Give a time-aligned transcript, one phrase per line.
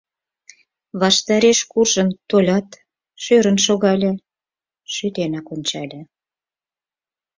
[1.01, 2.69] Ваштареш куржын толят,
[3.23, 4.11] шӧрын шогале,
[4.93, 6.01] шӱтенак ончале.